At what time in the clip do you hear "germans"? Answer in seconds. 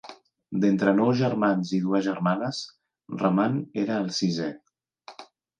1.19-1.73